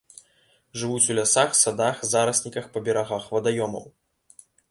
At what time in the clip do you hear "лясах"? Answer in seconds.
1.19-1.51